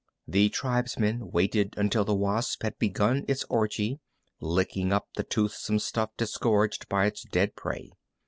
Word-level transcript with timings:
The 0.27 0.49
tribesmen 0.49 1.29
waited 1.29 1.75
until 1.77 2.03
the 2.03 2.15
wasp 2.15 2.63
had 2.63 2.79
begun 2.79 3.23
its 3.27 3.43
orgy, 3.51 3.99
licking 4.39 4.91
up 4.91 5.09
the 5.15 5.21
toothsome 5.23 5.77
stuff 5.77 6.09
disgorged 6.17 6.89
by 6.89 7.05
its 7.05 7.21
dead 7.21 7.55
prey. 7.55 7.91